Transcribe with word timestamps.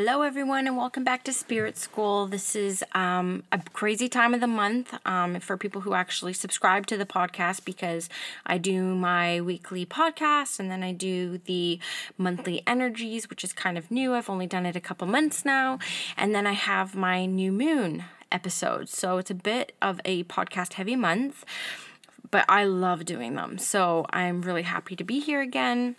Hello, 0.00 0.22
everyone, 0.22 0.68
and 0.68 0.76
welcome 0.76 1.02
back 1.02 1.24
to 1.24 1.32
Spirit 1.32 1.76
School. 1.76 2.28
This 2.28 2.54
is 2.54 2.84
um, 2.92 3.42
a 3.50 3.60
crazy 3.72 4.08
time 4.08 4.32
of 4.32 4.40
the 4.40 4.46
month 4.46 4.94
um, 5.04 5.40
for 5.40 5.56
people 5.56 5.80
who 5.80 5.92
actually 5.92 6.34
subscribe 6.34 6.86
to 6.86 6.96
the 6.96 7.04
podcast 7.04 7.64
because 7.64 8.08
I 8.46 8.58
do 8.58 8.94
my 8.94 9.40
weekly 9.40 9.84
podcast 9.84 10.60
and 10.60 10.70
then 10.70 10.84
I 10.84 10.92
do 10.92 11.38
the 11.38 11.80
monthly 12.16 12.62
energies, 12.64 13.28
which 13.28 13.42
is 13.42 13.52
kind 13.52 13.76
of 13.76 13.90
new. 13.90 14.14
I've 14.14 14.30
only 14.30 14.46
done 14.46 14.66
it 14.66 14.76
a 14.76 14.80
couple 14.80 15.08
months 15.08 15.44
now. 15.44 15.80
And 16.16 16.32
then 16.32 16.46
I 16.46 16.52
have 16.52 16.94
my 16.94 17.26
new 17.26 17.50
moon 17.50 18.04
episodes. 18.30 18.96
So 18.96 19.18
it's 19.18 19.32
a 19.32 19.34
bit 19.34 19.72
of 19.82 20.00
a 20.04 20.22
podcast 20.22 20.74
heavy 20.74 20.94
month, 20.94 21.44
but 22.30 22.44
I 22.48 22.62
love 22.62 23.04
doing 23.04 23.34
them. 23.34 23.58
So 23.58 24.06
I'm 24.10 24.42
really 24.42 24.62
happy 24.62 24.94
to 24.94 25.02
be 25.02 25.18
here 25.18 25.40
again 25.40 25.96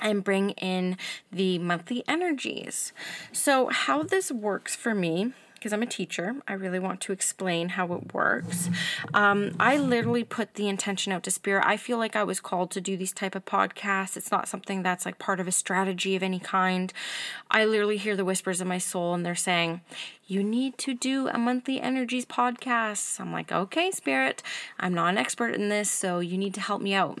and 0.00 0.24
bring 0.24 0.50
in 0.50 0.96
the 1.32 1.58
monthly 1.58 2.04
energies. 2.08 2.92
So, 3.32 3.68
how 3.68 4.02
this 4.02 4.30
works 4.30 4.74
for 4.76 4.94
me 4.94 5.32
because 5.60 5.74
I'm 5.74 5.82
a 5.82 5.86
teacher, 5.86 6.36
I 6.48 6.54
really 6.54 6.78
want 6.78 7.02
to 7.02 7.12
explain 7.12 7.70
how 7.70 7.92
it 7.92 8.14
works. 8.14 8.70
Um, 9.12 9.54
I 9.60 9.76
literally 9.76 10.24
put 10.24 10.54
the 10.54 10.68
intention 10.68 11.12
out 11.12 11.22
to 11.24 11.30
spirit. 11.30 11.66
I 11.66 11.76
feel 11.76 11.98
like 11.98 12.16
I 12.16 12.24
was 12.24 12.40
called 12.40 12.70
to 12.70 12.80
do 12.80 12.96
these 12.96 13.12
type 13.12 13.34
of 13.34 13.44
podcasts. 13.44 14.16
It's 14.16 14.30
not 14.30 14.48
something 14.48 14.82
that's 14.82 15.04
like 15.04 15.18
part 15.18 15.38
of 15.38 15.46
a 15.46 15.52
strategy 15.52 16.16
of 16.16 16.22
any 16.22 16.38
kind. 16.38 16.94
I 17.50 17.66
literally 17.66 17.98
hear 17.98 18.16
the 18.16 18.24
whispers 18.24 18.62
of 18.62 18.68
my 18.68 18.78
soul, 18.78 19.12
and 19.12 19.24
they're 19.24 19.34
saying, 19.34 19.82
"You 20.26 20.42
need 20.42 20.78
to 20.78 20.94
do 20.94 21.28
a 21.28 21.36
monthly 21.36 21.78
energies 21.78 22.24
podcast." 22.24 23.20
I'm 23.20 23.30
like, 23.30 23.52
"Okay, 23.52 23.90
spirit. 23.90 24.42
I'm 24.78 24.94
not 24.94 25.08
an 25.08 25.18
expert 25.18 25.54
in 25.54 25.68
this, 25.68 25.90
so 25.90 26.20
you 26.20 26.38
need 26.38 26.54
to 26.54 26.62
help 26.62 26.80
me 26.80 26.94
out." 26.94 27.20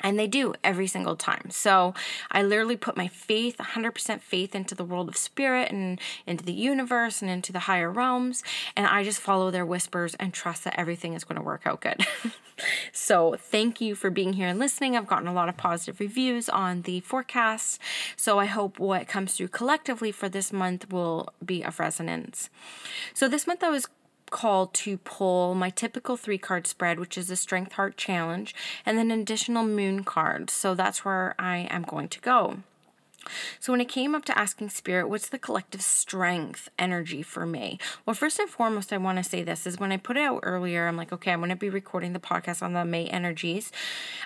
And 0.00 0.18
they 0.18 0.26
do 0.26 0.54
every 0.62 0.86
single 0.86 1.16
time. 1.16 1.50
So 1.50 1.94
I 2.30 2.42
literally 2.42 2.76
put 2.76 2.96
my 2.96 3.08
faith, 3.08 3.56
100% 3.58 4.20
faith 4.20 4.54
into 4.54 4.74
the 4.74 4.84
world 4.84 5.08
of 5.08 5.16
spirit 5.16 5.70
and 5.70 6.00
into 6.26 6.44
the 6.44 6.52
universe 6.52 7.22
and 7.22 7.30
into 7.30 7.52
the 7.52 7.60
higher 7.60 7.90
realms. 7.90 8.42
And 8.76 8.86
I 8.86 9.04
just 9.04 9.20
follow 9.20 9.50
their 9.50 9.66
whispers 9.66 10.14
and 10.16 10.32
trust 10.32 10.64
that 10.64 10.78
everything 10.78 11.14
is 11.14 11.24
going 11.24 11.36
to 11.36 11.44
work 11.44 11.62
out 11.64 11.80
good. 11.80 12.06
so 12.92 13.36
thank 13.38 13.80
you 13.80 13.94
for 13.94 14.10
being 14.10 14.34
here 14.34 14.48
and 14.48 14.58
listening. 14.58 14.96
I've 14.96 15.06
gotten 15.06 15.28
a 15.28 15.32
lot 15.32 15.48
of 15.48 15.56
positive 15.56 16.00
reviews 16.00 16.48
on 16.48 16.82
the 16.82 17.00
forecast. 17.00 17.80
So 18.16 18.38
I 18.38 18.46
hope 18.46 18.78
what 18.78 19.08
comes 19.08 19.34
through 19.34 19.48
collectively 19.48 20.12
for 20.12 20.28
this 20.28 20.52
month 20.52 20.92
will 20.92 21.32
be 21.44 21.62
of 21.62 21.80
resonance. 21.80 22.50
So 23.12 23.28
this 23.28 23.46
month 23.46 23.62
I 23.62 23.70
was 23.70 23.88
called 24.30 24.74
to 24.74 24.98
pull 24.98 25.54
my 25.54 25.70
typical 25.70 26.16
three 26.16 26.38
card 26.38 26.66
spread, 26.66 26.98
which 26.98 27.16
is 27.18 27.30
a 27.30 27.36
Strength 27.36 27.72
Heart 27.74 27.96
Challenge, 27.96 28.54
and 28.84 28.98
then 28.98 29.10
an 29.10 29.20
additional 29.20 29.64
moon 29.64 30.04
card. 30.04 30.50
So 30.50 30.74
that's 30.74 31.04
where 31.04 31.34
I 31.38 31.68
am 31.70 31.82
going 31.82 32.08
to 32.08 32.20
go. 32.20 32.58
So 33.60 33.72
when 33.72 33.80
it 33.80 33.88
came 33.88 34.14
up 34.14 34.24
to 34.26 34.38
asking 34.38 34.70
spirit, 34.70 35.08
what's 35.08 35.28
the 35.28 35.38
collective 35.38 35.82
strength 35.82 36.68
energy 36.78 37.22
for 37.22 37.46
me? 37.46 37.78
Well, 38.04 38.14
first 38.14 38.38
and 38.38 38.48
foremost, 38.48 38.92
I 38.92 38.98
want 38.98 39.18
to 39.18 39.24
say 39.24 39.42
this 39.42 39.66
is 39.66 39.78
when 39.78 39.92
I 39.92 39.96
put 39.96 40.16
it 40.16 40.20
out 40.20 40.40
earlier, 40.42 40.86
I'm 40.86 40.96
like, 40.96 41.12
okay, 41.12 41.32
I'm 41.32 41.40
going 41.40 41.50
to 41.50 41.56
be 41.56 41.70
recording 41.70 42.12
the 42.12 42.20
podcast 42.20 42.62
on 42.62 42.72
the 42.72 42.84
May 42.84 43.06
energies. 43.06 43.72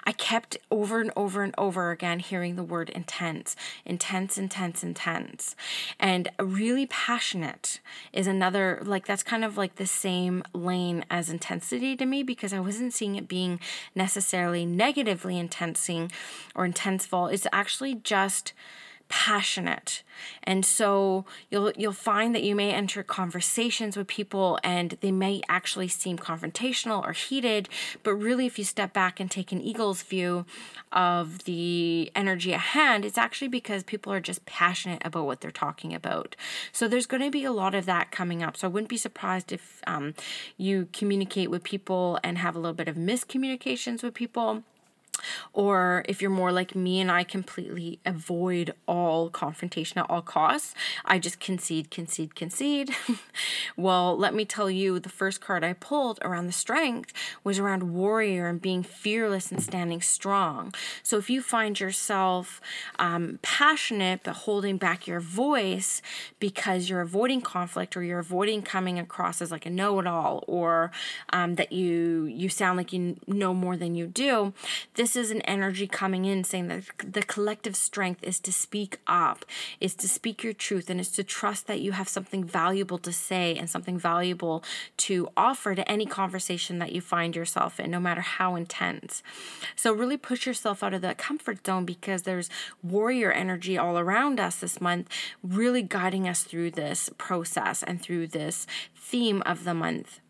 I 0.05 0.13
kept 0.13 0.57
over 0.71 1.01
and 1.01 1.13
over 1.17 1.43
and 1.43 1.55
over 1.59 1.91
again 1.91 2.19
hearing 2.19 2.57
the 2.57 2.63
word 2.63 2.91
intense, 2.91 3.57
intense, 3.85 4.39
intense, 4.39 4.83
intense. 4.83 5.57
And 5.99 6.29
really 6.39 6.87
passionate 6.87 7.81
is 8.13 8.27
another, 8.27 8.81
like, 8.85 9.07
that's 9.07 9.23
kind 9.23 9.45
of 9.45 9.57
like 9.57 9.77
the 9.77 9.87
same 9.87 10.43
lane 10.53 11.05
as 11.11 11.31
intensity 11.31 11.97
to 11.97 12.07
me 12.07 12.23
because 12.23 12.53
I 12.53 12.61
wasn't 12.61 12.95
seeing 12.95 13.17
it 13.17 13.29
being 13.29 13.61
necessarily 13.95 14.67
negatively 14.67 15.39
intensing 15.39 16.11
or 16.55 16.65
intenseful. 16.65 17.29
It's 17.29 17.47
actually 17.53 17.95
just 17.95 18.53
passionate. 19.09 20.03
And 20.43 20.65
so 20.65 21.25
you'll 21.51 21.73
you'll 21.77 21.93
find 21.93 22.35
that 22.35 22.43
you 22.43 22.55
may 22.55 22.73
enter 22.73 23.03
conversations 23.03 23.97
with 23.97 24.07
people 24.07 24.59
and 24.63 24.97
they 25.01 25.13
may 25.13 25.43
actually 25.49 25.89
seem 25.89 26.19
confrontational 26.19 27.03
or 27.05 27.13
heated, 27.13 27.69
but 28.03 28.15
really 28.15 28.47
if 28.47 28.59
you 28.59 28.65
step 28.65 28.93
back 28.93 29.21
and 29.21 29.31
take 29.31 29.53
an 29.53 29.61
eagle's 29.61 30.03
view 30.03 30.45
of 30.93 31.45
the 31.45 32.11
energy 32.15 32.53
at 32.53 32.61
hand, 32.61 33.05
it's 33.05 33.19
actually 33.19 33.49
because 33.49 33.83
people 33.83 34.13
are 34.13 34.21
just 34.21 34.45
passionate 34.47 35.03
about 35.05 35.27
what 35.27 35.41
they're 35.41 35.51
talking 35.51 35.95
about. 35.95 36.37
So 36.73 36.89
there's 36.89 37.07
going 37.07 37.23
to 37.23 37.31
be 37.31 37.45
a 37.45 37.53
lot 37.53 37.75
of 37.75 37.87
that 37.87 38.11
coming 38.11 38.43
up. 38.43 38.57
So 38.57 38.67
I 38.67 38.71
wouldn't 38.71 38.91
be 38.91 38.97
surprised 38.97 39.53
if 39.53 39.81
um, 39.87 40.15
you 40.57 40.89
communicate 40.93 41.51
with 41.51 41.63
people 41.63 42.19
and 42.23 42.39
have 42.39 42.57
a 42.57 42.59
little 42.59 42.75
bit 42.75 42.89
of 42.89 42.97
miscommunications 42.97 44.03
with 44.03 44.15
people 44.15 44.65
or 45.53 46.05
if 46.09 46.21
you're 46.21 46.31
more 46.31 46.53
like 46.53 46.75
me 46.75 47.01
and 47.01 47.11
I 47.11 47.25
completely 47.25 48.01
avoid 48.05 48.75
all 48.87 49.31
confrontation 49.31 49.99
at 49.99 50.07
all 50.09 50.23
costs, 50.23 50.75
I 51.05 51.19
just 51.19 51.41
concede, 51.41 51.91
concede, 51.91 52.35
concede. 52.35 52.91
well, 53.77 54.17
let 54.17 54.35
me 54.35 54.45
tell 54.45 54.71
you, 54.71 54.99
the 54.99 55.09
first 55.09 55.41
card 55.41 55.65
I 55.65 55.73
pulled 55.73 56.19
around 56.23 56.47
the 56.47 56.53
strength 56.53 57.13
was 57.45 57.59
around 57.59 57.95
warrior 57.95 58.49
and 58.49 58.61
being 58.61 58.83
fearless 58.83 59.51
and 59.51 59.63
standing 59.63 60.01
strong. 60.01 60.75
So 61.03 61.19
if 61.19 61.31
you 61.31 61.43
find 61.43 61.79
yourself 61.79 62.61
um, 62.99 63.39
passionate 63.43 64.21
but 64.25 64.35
holding 64.35 64.77
back 64.77 65.07
your 65.07 65.21
voice 65.21 66.03
because 66.39 66.89
you're 66.89 67.01
avoiding 67.01 67.41
conflict 67.41 67.97
or 67.97 68.03
you're 68.03 68.19
avoiding 68.19 68.63
coming 68.63 68.99
across 68.99 69.41
as 69.41 69.51
like 69.51 69.67
a 69.67 69.71
know-it-all 69.71 70.45
or 70.47 70.91
um, 71.33 71.55
that 71.57 71.73
you 71.73 72.25
you 72.25 72.49
sound 72.49 72.77
like 72.77 72.93
you 72.93 73.17
know 73.27 73.55
more 73.55 73.77
than 73.77 73.95
you 73.95 74.07
do, 74.07 74.53
this 74.95 75.08
this 75.09 75.25
is 75.25 75.31
an 75.31 75.41
energy 75.43 75.87
coming 75.87 76.27
in 76.27 76.45
saying 76.45 76.69
that 76.69 76.85
the 76.99 77.23
collective 77.23 77.75
strength 77.75 78.23
is 78.23 78.39
to 78.39 78.53
speak 78.53 78.99
up, 79.07 79.47
is 79.81 79.95
to 79.95 80.07
speak 80.07 80.45
your 80.45 80.53
truth, 80.53 80.91
and 80.91 81.01
is 81.01 81.11
to 81.11 81.25
trust 81.25 81.67
that 81.67 81.81
you 81.81 81.93
have 81.93 82.11
something 82.11 82.45
valuable 82.45 82.99
to 82.99 83.11
say 83.11 83.57
and 83.57 83.71
something 83.71 83.99
valuable 83.99 84.63
to 84.99 85.31
offer 85.35 85.75
to 85.75 85.91
any 85.91 86.05
conversation 86.05 86.79
that 86.79 86.93
you 86.93 87.01
find 87.01 87.35
yourself 87.35 87.81
in, 87.81 87.91
no 87.91 87.99
matter 87.99 88.21
how 88.21 88.55
intense. 88.55 89.23
So, 89.75 89.95
really 89.95 90.19
push 90.19 90.47
yourself 90.47 90.83
out 90.83 90.93
of 90.93 91.01
that 91.01 91.17
comfort 91.17 91.65
zone 91.65 91.87
because 91.87 92.23
there's 92.25 92.51
warrior 92.83 93.33
energy 93.33 93.79
all 93.79 93.99
around 93.99 94.39
us 94.39 94.57
this 94.57 94.79
month, 94.79 95.09
really 95.43 95.81
guiding 95.81 96.29
us 96.29 96.43
through 96.43 96.73
this 96.73 97.09
process 97.17 97.83
and 97.83 98.03
through 98.03 98.27
this 98.27 98.67
theme 98.95 99.43
of 99.47 99.65
the 99.65 99.73
month. 99.73 100.21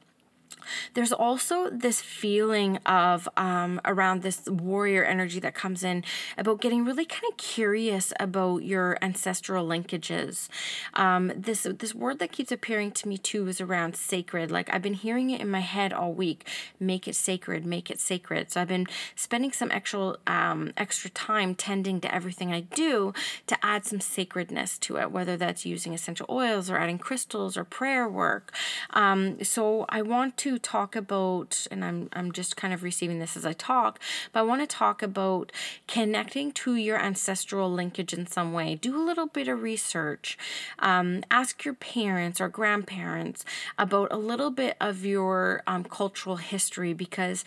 There's 0.95 1.13
also 1.13 1.71
this 1.71 2.01
feeling 2.01 2.79
of 2.87 3.29
um, 3.37 3.81
around 3.85 4.23
this 4.23 4.47
warrior 4.47 5.05
energy 5.05 5.41
that 5.41 5.55
comes 5.55 5.83
in 5.83 6.05
about 6.37 6.61
getting 6.61 6.85
really 6.85 7.05
kind 7.05 7.25
of 7.31 7.37
curious 7.37 8.13
about 8.19 8.59
your 8.59 8.99
ancestral 9.03 9.67
linkages. 9.67 10.49
Um, 10.95 11.33
this 11.37 11.67
this 11.79 11.95
word 11.95 12.19
that 12.19 12.33
keeps 12.33 12.53
appearing 12.53 12.93
to 12.93 13.09
me 13.09 13.19
too 13.19 13.47
is 13.49 13.61
around 13.61 13.97
sacred. 13.97 14.51
Like 14.51 14.73
I've 14.73 14.83
been 14.83 14.95
hearing 14.95 15.31
it 15.31 15.41
in 15.41 15.51
my 15.51 15.61
head 15.61 15.93
all 15.93 16.13
week. 16.13 16.47
Make 16.81 17.09
it 17.09 17.15
sacred. 17.15 17.65
Make 17.65 17.91
it 17.91 18.01
sacred. 18.01 18.51
So 18.51 18.61
I've 18.61 18.69
been 18.69 18.87
spending 19.15 19.53
some 19.53 19.71
extra 19.71 20.17
um, 20.27 20.73
extra 20.77 21.11
time 21.11 21.55
tending 21.55 22.01
to 22.01 22.15
everything 22.15 22.53
I 22.53 22.61
do 22.61 23.13
to 23.47 23.57
add 23.65 23.85
some 23.85 24.01
sacredness 24.01 24.79
to 24.79 24.97
it, 24.99 25.11
whether 25.11 25.37
that's 25.37 25.67
using 25.67 25.95
essential 25.95 26.27
oils 26.29 26.71
or 26.71 26.79
adding 26.79 26.99
crystals 26.99 27.57
or 27.57 27.65
prayer 27.65 28.09
work. 28.09 28.53
Um, 28.91 29.43
so 29.43 29.87
I 29.89 30.03
want 30.03 30.37
to 30.39 30.58
talk 30.59 30.97
about, 30.97 31.67
and 31.71 31.85
I'm, 31.85 32.09
I'm 32.13 32.33
just 32.33 32.57
kind 32.57 32.73
of 32.75 32.83
receiving 32.83 33.19
this 33.19 33.37
as 33.37 33.47
I 33.47 33.53
talk, 33.53 33.99
but 34.33 34.41
I 34.41 34.43
want 34.43 34.61
to 34.63 34.67
talk 34.67 35.03
about 35.03 35.53
connecting 35.87 36.53
to 36.53 36.75
your 36.75 36.99
ancestral 36.99 37.71
linkage 37.73 38.13
in 38.13 38.27
some 38.27 38.53
way. 38.53 38.75
Do 38.75 38.97
a 38.97 39.05
little 39.05 39.27
bit 39.27 39.49
of 39.49 39.63
research. 39.63 40.39
Um, 40.79 41.23
ask 41.31 41.65
your 41.65 41.75
parents 41.75 42.41
or 42.41 42.49
grandparents 42.49 43.45
about 43.79 44.13
a 44.13 44.17
little 44.17 44.51
bit 44.51 44.77
of 44.81 45.05
your 45.05 45.63
um, 45.67 45.85
cultural 45.85 46.37
history 46.37 46.93
because 46.93 47.45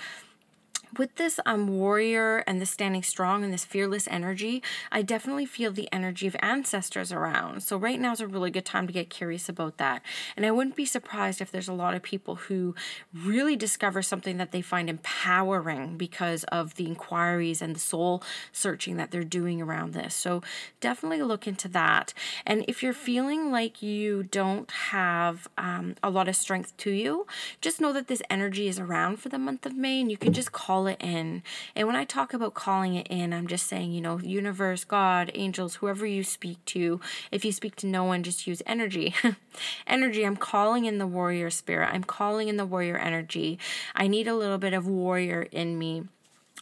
with 0.98 1.16
this 1.16 1.40
um 1.46 1.68
warrior 1.68 2.40
and 2.48 2.62
the 2.62 2.66
standing 2.66 3.04
strong 3.04 3.44
and 3.44 3.54
this 3.54 3.66
fearless 3.66 4.08
energy, 4.10 4.62
I 4.92 5.02
definitely 5.02 5.46
feel 5.46 5.72
the 5.72 5.90
energy 5.92 6.28
of 6.28 6.36
ancestors 6.40 7.12
around. 7.12 7.64
So 7.64 7.78
right 7.78 8.00
now 8.00 8.12
is 8.12 8.22
a 8.22 8.28
really 8.28 8.52
good 8.52 8.66
time 8.66 8.88
to 8.88 8.94
get 8.94 9.10
curious 9.10 9.50
about 9.50 9.78
that. 9.78 10.02
And 10.36 10.46
I 10.46 10.52
wouldn't 10.52 10.76
be 10.76 10.86
surprised 10.86 11.42
if 11.42 11.52
there's 11.52 11.68
a 11.68 11.74
lot 11.74 11.94
of 11.94 12.02
people 12.02 12.36
who 12.36 12.76
really 13.14 13.56
discover 13.56 14.02
something 14.02 14.38
that 14.38 14.52
they 14.52 14.62
find 14.62 14.90
empowering 14.90 15.98
because 15.98 16.44
of 16.46 16.76
the 16.76 16.86
inquiries 16.86 17.62
and 17.62 17.76
the 17.76 17.80
soul 17.80 18.24
searching 18.52 18.98
that 18.98 19.12
they're 19.12 19.24
doing 19.24 19.62
around 19.62 19.94
this. 19.94 20.14
So 20.16 20.42
definitely 20.80 21.22
look 21.22 21.48
into 21.48 21.68
that. 21.70 22.14
And 22.46 22.66
if 22.68 22.84
you're 22.84 22.94
feeling 22.94 23.52
like 23.52 23.82
you 23.82 24.24
don't 24.24 24.70
have 24.72 25.48
um, 25.58 25.96
a 26.04 26.10
lot 26.10 26.28
of 26.28 26.36
strength 26.36 26.76
to 26.78 26.92
you, 26.92 27.26
just 27.62 27.82
know 27.82 27.94
that 27.94 28.08
this 28.08 28.22
energy 28.30 28.68
is 28.68 28.80
around 28.80 29.18
for 29.18 29.30
the 29.30 29.40
month 29.40 29.66
of 29.66 29.76
May 29.76 30.02
and 30.02 30.12
you 30.12 30.18
can 30.18 30.34
just 30.34 30.52
call 30.82 30.88
it 30.88 31.00
in. 31.00 31.44
And 31.76 31.86
when 31.86 31.96
I 31.96 32.06
talk 32.06 32.34
about 32.34 32.56
calling 32.56 32.96
it 32.96 33.06
in, 33.08 33.34
I'm 33.34 33.46
just 33.46 33.68
saying, 33.68 33.92
you 33.92 34.02
know, 34.02 34.18
universe, 34.18 34.84
God, 34.84 35.30
angels, 35.36 35.76
whoever 35.76 36.08
you 36.08 36.24
speak 36.24 36.64
to. 36.66 37.00
If 37.32 37.46
you 37.46 37.52
speak 37.52 37.76
to 37.78 37.88
no 37.88 38.04
one, 38.04 38.24
just 38.24 38.48
use 38.48 38.64
energy. 38.66 39.14
energy, 39.88 40.26
I'm 40.26 40.38
calling 40.38 40.86
in 40.86 40.98
the 40.98 41.06
warrior 41.06 41.52
spirit. 41.52 41.90
I'm 41.94 42.04
calling 42.04 42.48
in 42.48 42.58
the 42.58 42.66
warrior 42.66 42.98
energy. 42.98 43.60
I 43.94 44.08
need 44.08 44.28
a 44.28 44.36
little 44.36 44.58
bit 44.58 44.74
of 44.74 44.88
warrior 44.88 45.44
in 45.52 45.78
me 45.78 46.06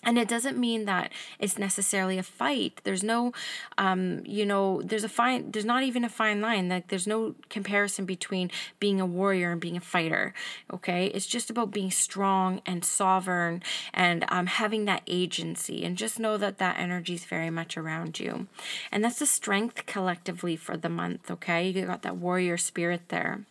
and 0.04 0.18
it 0.18 0.28
doesn't 0.28 0.58
mean 0.58 0.86
that 0.86 1.12
it's 1.40 1.58
necessarily 1.58 2.18
a 2.18 2.24
fight. 2.24 2.82
There's 2.84 3.04
no 3.04 3.34
um, 3.78 4.22
you 4.26 4.46
know 4.46 4.82
there's 4.84 5.04
a 5.04 5.10
fine 5.10 5.52
there's 5.52 5.66
not 5.66 5.84
even 5.84 6.04
a 6.04 6.10
fine 6.10 6.42
line. 6.42 6.70
Like 6.70 6.88
there's 6.88 7.08
no 7.08 7.36
comparison 7.50 8.06
between 8.06 8.52
being 8.80 9.00
a 9.00 9.06
warrior 9.06 9.52
and 9.52 9.62
being 9.62 9.78
a 9.78 9.82
fighter 9.82 10.34
okay? 10.74 11.08
It's 11.08 11.28
just 11.28 11.50
about 11.50 11.72
being 11.72 11.92
strong 11.92 12.62
and 12.66 12.84
sovereign 12.84 13.64
and 13.94 14.26
um, 14.30 14.48
having 14.48 14.86
that 14.86 15.04
agency 15.08 15.84
and 15.84 15.98
just 15.98 16.20
know 16.20 16.38
that 16.38 16.58
that 16.58 16.80
energy 16.80 17.16
is 17.16 17.26
very 17.26 17.50
much 17.50 17.78
around 17.78 18.20
you. 18.20 18.48
And 18.92 19.04
that's 19.04 19.20
the 19.20 19.26
strength 19.26 19.86
collectively 19.86 20.56
for 20.56 20.78
the 20.78 20.90
month 20.90 21.30
okay? 21.32 21.70
You 21.70 21.86
got 21.86 22.02
that 22.04 22.18
warrior 22.18 22.58
spirit 22.58 23.10
there. 23.10 23.42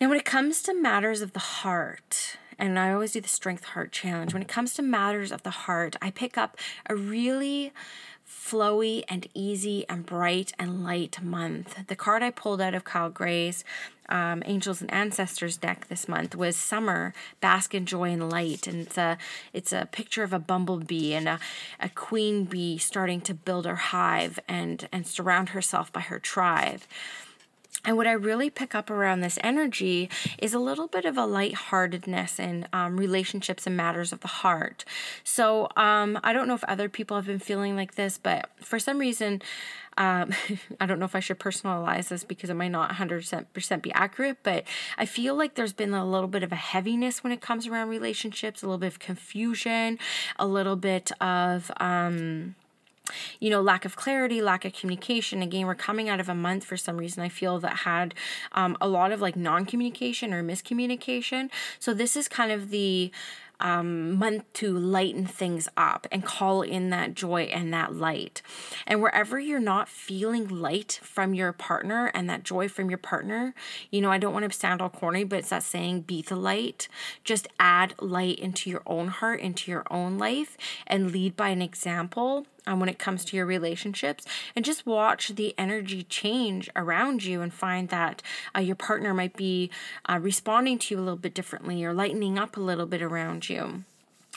Now 0.00 0.08
when 0.08 0.18
it 0.18 0.24
comes 0.24 0.62
to 0.62 0.74
matters 0.74 1.20
of 1.20 1.32
the 1.32 1.40
heart 1.40 2.38
and 2.60 2.78
I 2.78 2.92
always 2.92 3.12
do 3.12 3.20
the 3.20 3.28
Strength 3.28 3.64
Heart 3.64 3.90
Challenge. 3.90 4.32
When 4.32 4.42
it 4.42 4.48
comes 4.48 4.74
to 4.74 4.82
matters 4.82 5.32
of 5.32 5.42
the 5.42 5.50
heart, 5.50 5.96
I 6.02 6.10
pick 6.10 6.36
up 6.36 6.56
a 6.86 6.94
really 6.94 7.72
flowy 8.28 9.02
and 9.08 9.26
easy 9.34 9.84
and 9.88 10.06
bright 10.06 10.52
and 10.58 10.84
light 10.84 11.20
month. 11.22 11.86
The 11.88 11.96
card 11.96 12.22
I 12.22 12.30
pulled 12.30 12.60
out 12.60 12.74
of 12.74 12.84
Kyle 12.84 13.10
Gray's 13.10 13.64
um, 14.08 14.42
Angels 14.44 14.80
and 14.80 14.92
Ancestors 14.92 15.56
deck 15.56 15.88
this 15.88 16.06
month 16.06 16.36
was 16.36 16.56
Summer, 16.56 17.14
Bask 17.40 17.74
in 17.74 17.86
Joy 17.86 18.10
and 18.10 18.30
Light. 18.30 18.66
And 18.66 18.82
it's 18.82 18.98
a, 18.98 19.18
it's 19.52 19.72
a 19.72 19.88
picture 19.90 20.22
of 20.22 20.32
a 20.32 20.38
bumblebee 20.38 21.14
and 21.14 21.28
a, 21.28 21.38
a 21.80 21.88
queen 21.88 22.44
bee 22.44 22.76
starting 22.78 23.20
to 23.22 23.34
build 23.34 23.66
her 23.66 23.76
hive 23.76 24.38
and, 24.46 24.86
and 24.92 25.06
surround 25.06 25.50
herself 25.50 25.92
by 25.92 26.00
her 26.00 26.18
tribe. 26.18 26.82
And 27.84 27.96
what 27.96 28.06
I 28.06 28.12
really 28.12 28.50
pick 28.50 28.74
up 28.74 28.90
around 28.90 29.20
this 29.20 29.38
energy 29.42 30.10
is 30.38 30.52
a 30.52 30.58
little 30.58 30.86
bit 30.86 31.04
of 31.04 31.16
a 31.16 31.24
lightheartedness 31.24 32.38
in 32.38 32.68
um, 32.72 32.96
relationships 32.98 33.66
and 33.66 33.76
matters 33.76 34.12
of 34.12 34.20
the 34.20 34.28
heart. 34.28 34.84
So 35.24 35.68
um, 35.76 36.18
I 36.22 36.32
don't 36.32 36.46
know 36.46 36.54
if 36.54 36.64
other 36.64 36.88
people 36.88 37.16
have 37.16 37.26
been 37.26 37.38
feeling 37.38 37.76
like 37.76 37.94
this, 37.94 38.18
but 38.18 38.50
for 38.60 38.78
some 38.78 38.98
reason, 38.98 39.40
um, 39.96 40.32
I 40.80 40.86
don't 40.86 40.98
know 40.98 41.04
if 41.04 41.14
I 41.14 41.20
should 41.20 41.38
personalize 41.38 42.08
this 42.08 42.24
because 42.24 42.50
it 42.50 42.54
might 42.54 42.68
not 42.68 42.90
100% 42.90 43.82
be 43.82 43.92
accurate, 43.92 44.38
but 44.42 44.64
I 44.98 45.06
feel 45.06 45.34
like 45.34 45.54
there's 45.54 45.72
been 45.72 45.94
a 45.94 46.08
little 46.08 46.28
bit 46.28 46.42
of 46.42 46.52
a 46.52 46.56
heaviness 46.56 47.24
when 47.24 47.32
it 47.32 47.40
comes 47.40 47.66
around 47.66 47.88
relationships, 47.88 48.62
a 48.62 48.66
little 48.66 48.78
bit 48.78 48.88
of 48.88 48.98
confusion, 48.98 49.98
a 50.38 50.46
little 50.46 50.76
bit 50.76 51.12
of. 51.20 51.70
Um, 51.78 52.56
you 53.38 53.50
know, 53.50 53.60
lack 53.60 53.84
of 53.84 53.96
clarity, 53.96 54.40
lack 54.42 54.64
of 54.64 54.72
communication. 54.72 55.42
Again, 55.42 55.66
we're 55.66 55.74
coming 55.74 56.08
out 56.08 56.20
of 56.20 56.28
a 56.28 56.34
month 56.34 56.64
for 56.64 56.76
some 56.76 56.96
reason 56.96 57.22
I 57.22 57.28
feel 57.28 57.58
that 57.60 57.78
had 57.78 58.14
um, 58.52 58.76
a 58.80 58.88
lot 58.88 59.12
of 59.12 59.20
like 59.20 59.36
non 59.36 59.64
communication 59.66 60.32
or 60.32 60.42
miscommunication. 60.42 61.50
So, 61.78 61.94
this 61.94 62.16
is 62.16 62.28
kind 62.28 62.52
of 62.52 62.70
the 62.70 63.10
um, 63.60 64.16
month 64.16 64.50
to 64.54 64.76
lighten 64.76 65.26
things 65.26 65.68
up 65.76 66.06
and 66.10 66.24
call 66.24 66.62
in 66.62 66.90
that 66.90 67.14
joy 67.14 67.42
and 67.42 67.72
that 67.72 67.94
light. 67.94 68.42
And 68.86 69.00
wherever 69.00 69.38
you're 69.38 69.60
not 69.60 69.88
feeling 69.88 70.48
light 70.48 70.98
from 71.02 71.34
your 71.34 71.52
partner 71.52 72.06
and 72.14 72.28
that 72.28 72.42
joy 72.42 72.68
from 72.68 72.88
your 72.90 72.98
partner, 72.98 73.54
you 73.90 74.00
know, 74.00 74.10
I 74.10 74.18
don't 74.18 74.32
want 74.32 74.50
to 74.50 74.58
sound 74.58 74.80
all 74.80 74.88
corny, 74.88 75.24
but 75.24 75.40
it's 75.40 75.50
that 75.50 75.62
saying, 75.62 76.02
be 76.02 76.22
the 76.22 76.36
light. 76.36 76.88
Just 77.22 77.48
add 77.58 77.94
light 78.00 78.38
into 78.38 78.70
your 78.70 78.82
own 78.86 79.08
heart, 79.08 79.40
into 79.40 79.70
your 79.70 79.84
own 79.90 80.18
life, 80.18 80.56
and 80.86 81.12
lead 81.12 81.36
by 81.36 81.50
an 81.50 81.62
example 81.62 82.46
um, 82.66 82.80
when 82.80 82.88
it 82.88 82.98
comes 82.98 83.24
to 83.24 83.36
your 83.36 83.46
relationships 83.46 84.24
and 84.54 84.64
just 84.64 84.86
watch 84.86 85.28
the 85.28 85.54
energy 85.58 86.02
change 86.04 86.70
around 86.76 87.24
you 87.24 87.40
and 87.40 87.52
find 87.52 87.88
that 87.88 88.22
uh, 88.56 88.60
your 88.60 88.76
partner 88.76 89.14
might 89.14 89.36
be 89.36 89.70
uh, 90.06 90.18
responding 90.20 90.78
to 90.78 90.94
you 90.94 91.00
a 91.00 91.02
little 91.02 91.16
bit 91.16 91.34
differently 91.34 91.84
or 91.84 91.92
lightening 91.92 92.38
up 92.38 92.56
a 92.56 92.60
little 92.60 92.86
bit 92.86 93.02
around 93.02 93.48
you. 93.48 93.84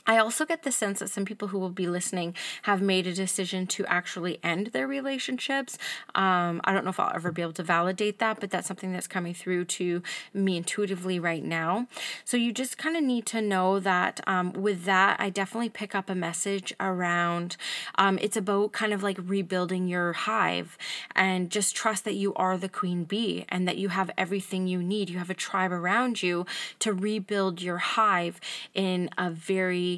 I 0.06 0.18
also 0.18 0.46
get 0.46 0.64
the 0.64 0.72
sense 0.72 1.00
that 1.00 1.10
some 1.10 1.24
people 1.24 1.50
who 1.50 1.60
will 1.60 1.70
be 1.70 1.88
listening 1.88 2.36
have 2.64 2.82
made 2.82 3.08
a 3.08 3.14
decision 3.14 3.68
to 3.68 3.86
actually 3.86 4.40
end 4.44 4.68
their 4.68 4.88
relationships. 4.88 5.78
Um, 6.14 6.60
I 6.66 6.74
don't 6.74 6.84
know 6.84 6.90
if 6.90 7.00
I'll 7.00 7.16
ever 7.16 7.32
be 7.32 7.42
able 7.42 7.54
to 7.54 7.64
validate 7.64 8.20
that, 8.20 8.40
but 8.40 8.50
that's 8.50 8.68
something 8.68 8.92
that's 8.92 9.08
coming 9.08 9.34
through 9.34 9.66
to 9.66 10.04
me 10.34 10.58
intuitively 10.58 11.20
right 11.20 11.44
now. 11.44 11.88
So 12.26 12.36
you 12.36 12.52
just 12.52 12.78
kind 12.78 12.98
of 12.98 13.04
need 13.04 13.26
to 13.28 13.42
know 13.42 13.80
that 13.80 14.20
um, 14.28 14.52
with 14.54 14.84
that, 14.86 15.20
I 15.20 15.30
definitely 15.30 15.70
pick 15.70 15.96
up 15.96 16.10
a 16.10 16.16
message 16.16 16.74
around 16.80 17.56
um, 17.96 18.20
it's 18.22 18.36
about 18.36 18.74
kind 18.74 18.94
of 18.94 19.04
like 19.04 19.18
rebuilding 19.24 19.88
your 19.88 20.14
hive 20.14 20.78
and 21.16 21.50
just 21.50 21.76
trust 21.76 22.04
that 22.06 22.16
you 22.16 22.34
are 22.36 22.58
the 22.58 22.70
queen 22.70 23.04
bee 23.04 23.46
and 23.50 23.68
that 23.68 23.78
you 23.78 23.90
have 23.90 24.12
everything 24.18 24.68
you 24.68 24.82
need. 24.84 25.10
You 25.10 25.20
have 25.20 25.30
a 25.30 25.36
tribe 25.36 25.72
around 25.72 26.22
you 26.22 26.46
to 26.80 26.94
rebuild 26.94 27.62
your 27.62 27.78
hive 27.78 28.42
in 28.74 29.10
a 29.18 29.30
very 29.30 29.93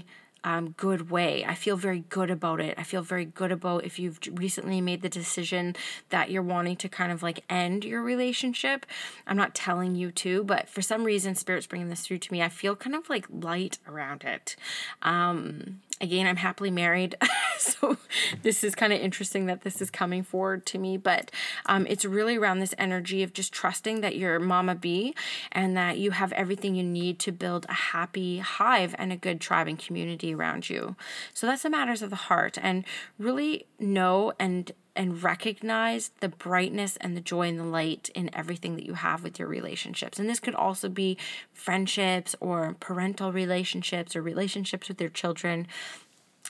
um, 0.46 0.76
good 0.78 1.10
way. 1.10 1.44
I 1.44 1.56
feel 1.56 1.76
very 1.76 2.04
good 2.08 2.30
about 2.30 2.62
it. 2.62 2.76
I 2.78 2.84
feel 2.84 3.02
very 3.02 3.26
good 3.26 3.52
about 3.52 3.84
if 3.84 3.98
you've 3.98 4.20
recently 4.32 4.80
made 4.80 5.02
the 5.02 5.10
decision 5.10 5.76
that 6.10 6.30
you're 6.30 6.44
wanting 6.44 6.76
to 6.78 6.88
kind 6.88 7.12
of 7.12 7.24
like 7.24 7.44
end 7.50 7.84
your 7.84 8.04
relationship. 8.04 8.86
I'm 9.26 9.38
not 9.38 9.56
telling 9.56 9.96
you 9.96 10.12
to, 10.12 10.44
but 10.44 10.70
for 10.70 10.84
some 10.84 11.04
reason, 11.04 11.34
Spirit's 11.34 11.66
bringing 11.66 11.90
this 11.90 12.02
through 12.02 12.20
to 12.20 12.32
me. 12.32 12.44
I 12.44 12.50
feel 12.50 12.76
kind 12.76 12.96
of 12.96 13.10
like 13.10 13.26
light 13.32 13.80
around 13.88 14.24
it. 14.24 14.56
Um, 15.02 15.82
again, 16.02 16.28
I'm 16.28 16.36
happily 16.36 16.72
married. 16.72 17.16
so 17.58 17.98
this 18.44 18.64
is 18.64 18.76
kind 18.76 18.94
of 18.94 19.00
interesting 19.00 19.46
that 19.46 19.62
this 19.62 19.82
is 19.82 19.90
coming 19.90 20.24
forward 20.24 20.66
to 20.68 20.78
me, 20.78 20.98
but 20.98 21.32
um, 21.66 21.88
it's 21.88 22.06
really 22.06 22.38
around 22.38 22.60
this 22.60 22.76
energy 22.78 23.24
of 23.24 23.34
just 23.34 23.54
trusting 23.54 24.02
that 24.02 24.16
you're 24.16 24.40
mama 24.40 24.76
bee 24.76 25.16
and 25.52 25.76
that 25.78 25.98
you 25.98 26.12
have 26.12 26.32
everything 26.34 26.76
you 26.76 26.84
need 26.84 27.20
to 27.20 27.32
build 27.32 27.66
a 27.70 27.74
happy 27.74 28.40
hive 28.40 28.94
and 28.98 29.12
a 29.12 29.18
good 29.18 29.40
tribe 29.40 29.68
and 29.68 29.80
community 29.80 30.35
around 30.36 30.70
you. 30.70 30.96
So 31.34 31.48
that's 31.48 31.64
the 31.64 31.70
matters 31.70 32.02
of 32.02 32.10
the 32.10 32.16
heart 32.16 32.58
and 32.62 32.86
really 33.18 33.68
know 33.80 34.34
and 34.40 34.72
and 34.96 35.22
recognize 35.22 36.12
the 36.22 36.30
brightness 36.30 36.98
and 37.02 37.18
the 37.18 37.22
joy 37.22 37.50
and 37.50 37.60
the 37.60 37.66
light 37.66 38.10
in 38.16 38.34
everything 38.34 38.76
that 38.76 38.86
you 38.86 38.94
have 38.94 39.24
with 39.24 39.38
your 39.38 39.48
relationships. 39.48 40.20
And 40.20 40.30
this 40.30 40.40
could 40.40 40.56
also 40.56 40.88
be 40.88 41.18
friendships 41.52 42.34
or 42.40 42.78
parental 42.80 43.34
relationships 43.34 44.16
or 44.16 44.22
relationships 44.22 44.88
with 44.88 45.02
your 45.02 45.10
children. 45.10 45.68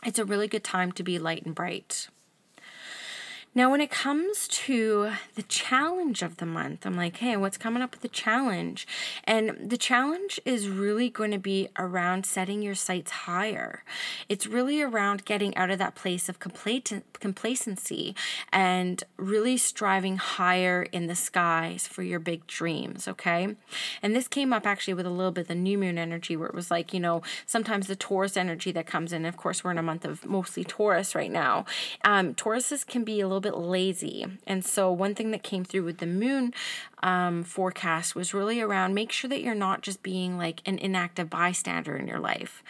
It's 0.06 0.20
a 0.20 0.26
really 0.26 0.48
good 0.48 0.64
time 0.64 0.92
to 0.92 1.04
be 1.04 1.18
light 1.18 1.44
and 1.44 1.56
bright. 1.56 2.08
Now, 3.58 3.72
when 3.72 3.80
it 3.80 3.90
comes 3.90 4.50
to 4.50 5.12
the 5.36 5.44
challenge 5.44 6.22
of 6.22 6.36
the 6.38 6.46
month, 6.46 6.86
I'm 6.86 6.98
like, 6.98 7.16
hey, 7.16 7.38
what's 7.38 7.58
coming 7.58 7.82
up 7.82 7.92
with 7.92 8.02
the 8.02 8.10
challenge? 8.10 8.86
And 9.24 9.70
the 9.70 9.78
challenge 9.78 10.42
is 10.44 10.68
really 10.68 11.10
going 11.10 11.32
to 11.32 11.40
be 11.40 11.70
around 11.80 12.26
setting 12.26 12.62
your 12.62 12.76
sights 12.76 13.12
higher. 13.12 13.86
It's 14.28 14.46
really 14.46 14.82
around 14.82 15.24
getting 15.24 15.56
out 15.56 15.70
of 15.70 15.80
that 15.80 15.96
place 15.96 16.28
of 16.28 16.38
complacency 16.38 18.14
and 18.52 19.04
really 19.16 19.56
striving 19.56 20.18
higher 20.18 20.84
in 20.92 21.08
the 21.08 21.16
skies 21.16 21.88
for 21.88 22.04
your 22.04 22.20
big 22.20 22.46
dreams, 22.48 23.08
okay? 23.08 23.56
And 24.02 24.14
this 24.14 24.28
came 24.28 24.52
up 24.52 24.66
actually 24.66 24.96
with 24.96 25.06
a 25.06 25.10
little 25.10 25.32
bit 25.32 25.44
of 25.44 25.48
the 25.48 25.56
new 25.56 25.78
moon 25.78 25.98
energy 25.98 26.36
where 26.36 26.50
it 26.50 26.56
was 26.56 26.70
like, 26.70 26.94
you 26.94 27.00
know, 27.00 27.22
sometimes 27.46 27.88
the 27.88 27.96
Taurus 27.96 28.36
energy 28.36 28.74
that 28.74 28.86
comes 28.86 29.14
in. 29.14 29.24
Of 29.24 29.38
course, 29.38 29.64
we're 29.64 29.72
in 29.72 29.78
a 29.78 29.82
month 29.82 30.04
of 30.04 30.26
mostly 30.26 30.66
Taurus 30.66 31.16
right 31.16 31.32
now. 31.32 31.64
Um, 32.04 32.34
Tauruses 32.34 32.86
can 32.86 33.06
be 33.06 33.22
a 33.22 33.28
little 33.28 33.45
bit 33.46 33.58
lazy. 33.58 34.26
And 34.48 34.66
so, 34.66 34.92
one 34.92 35.16
thing 35.16 35.32
that 35.32 35.44
came 35.44 35.64
through 35.64 35.84
with 35.84 36.00
the 36.00 36.08
moon 36.08 36.54
um, 37.04 37.44
forecast 37.44 38.16
was 38.16 38.34
really 38.34 38.60
around 38.60 38.94
make 38.94 39.12
sure 39.12 39.30
that 39.30 39.42
you're 39.42 39.56
not 39.56 39.82
just 39.82 40.02
being 40.04 40.38
like 40.38 40.62
an 40.66 40.78
inactive 40.80 41.30
bystander 41.30 41.96
in 41.96 42.08
your 42.08 42.20
life 42.20 42.64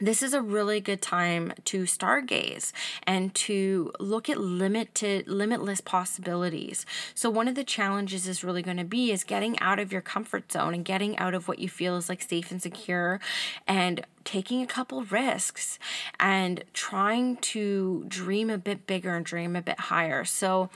this 0.00 0.22
is 0.22 0.34
a 0.34 0.42
really 0.42 0.80
good 0.80 1.02
time 1.02 1.52
to 1.64 1.82
stargaze 1.82 2.72
and 3.04 3.34
to 3.34 3.92
look 3.98 4.28
at 4.28 4.38
limited 4.38 5.26
limitless 5.28 5.80
possibilities 5.80 6.86
so 7.14 7.28
one 7.30 7.48
of 7.48 7.54
the 7.54 7.64
challenges 7.64 8.26
is 8.28 8.44
really 8.44 8.62
going 8.62 8.76
to 8.76 8.84
be 8.84 9.10
is 9.10 9.24
getting 9.24 9.58
out 9.60 9.78
of 9.78 9.92
your 9.92 10.02
comfort 10.02 10.50
zone 10.50 10.74
and 10.74 10.84
getting 10.84 11.16
out 11.18 11.34
of 11.34 11.48
what 11.48 11.58
you 11.58 11.68
feel 11.68 11.96
is 11.96 12.08
like 12.08 12.22
safe 12.22 12.50
and 12.50 12.62
secure 12.62 13.20
and 13.66 14.04
taking 14.28 14.60
a 14.60 14.66
couple 14.66 15.04
risks 15.04 15.78
and 16.20 16.62
trying 16.74 17.38
to 17.38 18.04
dream 18.08 18.50
a 18.50 18.58
bit 18.58 18.86
bigger 18.86 19.14
and 19.14 19.24
dream 19.24 19.56
a 19.56 19.62
bit 19.62 19.80
higher. 19.80 20.22
So, 20.22 20.68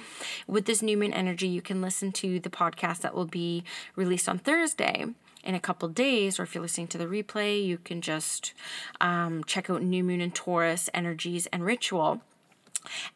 with 0.47 0.64
this 0.64 0.81
new 0.81 0.97
moon 0.97 1.12
energy, 1.12 1.49
you 1.49 1.61
can 1.61 1.83
listen 1.83 2.12
to 2.12 2.41
the 2.41 2.49
podcast 2.49 3.00
that 3.00 3.14
will 3.14 3.26
be 3.26 3.62
released 3.95 4.26
on 4.26 4.38
Thursday 4.38 5.05
in 5.42 5.54
a 5.54 5.61
couple 5.61 5.88
days, 5.88 6.38
or 6.38 6.44
if 6.44 6.54
you're 6.54 6.62
listening 6.62 6.88
to 6.88 6.99
the 6.99 7.06
replay, 7.06 7.64
you 7.64 7.78
can 7.78 8.00
just 8.00 8.54
um, 9.00 9.44
check 9.44 9.68
out 9.68 9.82
New 9.82 10.04
Moon 10.04 10.20
and 10.20 10.34
Taurus 10.34 10.88
energies 10.94 11.46
and 11.46 11.64
ritual. 11.64 12.22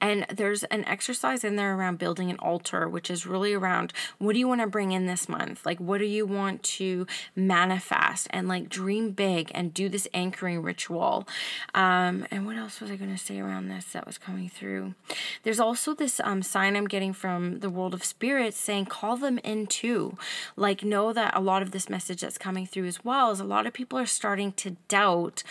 And 0.01 0.27
there's 0.33 0.65
an 0.65 0.85
exercise 0.85 1.45
in 1.45 1.57
there 1.57 1.75
around 1.75 1.99
building 1.99 2.31
an 2.31 2.39
altar, 2.39 2.89
which 2.89 3.11
is 3.11 3.27
really 3.27 3.53
around 3.53 3.93
what 4.19 4.33
do 4.33 4.39
you 4.39 4.49
want 4.49 4.61
to 4.61 4.67
bring 4.67 4.93
in 4.93 5.07
this 5.07 5.29
month? 5.29 5.65
Like, 5.67 5.81
what 5.81 5.99
do 5.99 6.05
you 6.05 6.27
want 6.27 6.63
to 6.63 7.07
manifest 7.35 8.27
and 8.31 8.49
like 8.49 8.69
dream 8.69 9.11
big 9.11 9.51
and 9.55 9.73
do 9.75 9.89
this 9.89 10.09
anchoring 10.15 10.63
ritual? 10.63 11.27
Um, 11.75 12.27
and 12.31 12.47
what 12.47 12.57
else 12.57 12.81
was 12.81 12.91
I 12.91 12.97
going 12.97 13.15
to 13.15 13.23
say 13.23 13.39
around 13.39 13.69
this 13.69 13.87
that 13.93 14.07
was 14.07 14.19
coming 14.19 14.49
through? 14.49 14.95
There's 15.43 15.61
also 15.61 15.95
this 15.95 16.21
um, 16.25 16.43
sign 16.43 16.77
I'm 16.77 16.89
getting 16.89 17.13
from 17.13 17.61
the 17.61 17.71
world 17.71 17.95
of 17.95 18.05
spirits 18.05 18.57
saying, 18.57 18.87
call 18.87 19.17
them 19.17 19.39
in 19.39 19.67
too. 19.67 20.17
Like, 20.57 20.85
know 20.85 21.13
that 21.13 21.37
a 21.37 21.41
lot 21.41 21.63
of 21.63 21.71
this 21.71 21.89
message 21.89 22.21
that's 22.21 22.39
coming 22.39 22.67
through 22.67 22.87
as 22.87 23.05
well 23.05 23.31
is 23.31 23.41
a 23.41 23.45
lot 23.45 23.67
of 23.67 23.73
people 23.73 23.99
are 23.99 24.07
starting 24.07 24.53
to 24.53 24.77
doubt 24.89 25.43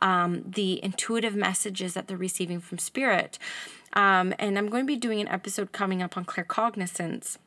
um, 0.00 0.44
the 0.46 0.82
intuitive 0.82 1.34
messages 1.34 1.94
that 1.94 2.08
they're 2.08 2.16
receiving 2.16 2.60
from 2.60 2.78
spirit. 2.78 3.38
Um, 3.94 4.34
and 4.38 4.58
I'm 4.58 4.68
going 4.68 4.82
to 4.82 4.86
be 4.86 4.96
doing 4.96 5.20
an 5.20 5.28
episode 5.28 5.72
coming 5.72 6.02
up 6.02 6.16
on 6.16 6.24
claircognizance 6.24 7.38